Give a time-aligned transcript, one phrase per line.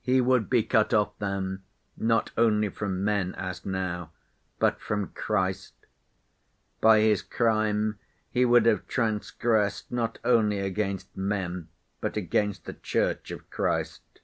[0.00, 1.64] He would be cut off then
[1.96, 4.12] not only from men, as now,
[4.60, 5.74] but from Christ.
[6.80, 7.98] By his crime
[8.30, 14.20] he would have transgressed not only against men but against the Church of Christ.